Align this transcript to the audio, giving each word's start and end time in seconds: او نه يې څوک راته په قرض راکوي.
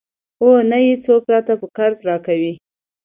او 0.41 0.47
نه 0.69 0.77
يې 0.85 0.93
څوک 1.05 1.23
راته 1.33 1.53
په 1.59 1.67
قرض 1.77 1.99
راکوي. 2.09 2.53